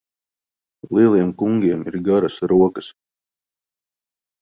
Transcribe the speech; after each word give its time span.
Lieliem 0.99 1.35
kungiem 1.43 1.85
ir 1.93 2.01
garas 2.09 2.41
rokas. 2.57 2.91